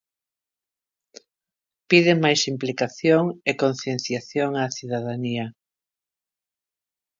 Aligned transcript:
Piden 1.89 2.17
máis 2.25 2.41
implicación 2.53 3.23
e 3.49 3.51
concienciación 3.63 4.49
á 4.61 4.63
cidadanía. 4.77 5.45